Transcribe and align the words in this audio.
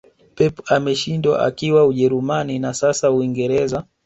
pep 0.35 0.59
ameshindwa 0.71 1.39
akiwa 1.45 1.85
ujerumani 1.87 2.59
na 2.59 2.73
sasa 2.73 3.11
uingereza 3.11 3.83